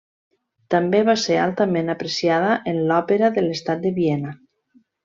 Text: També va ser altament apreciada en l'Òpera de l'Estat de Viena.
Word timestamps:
També 0.75 1.01
va 1.09 1.15
ser 1.25 1.37
altament 1.43 1.95
apreciada 1.97 2.57
en 2.73 2.83
l'Òpera 2.89 3.33
de 3.39 3.47
l'Estat 3.49 3.87
de 3.89 3.97
Viena. 4.01 4.39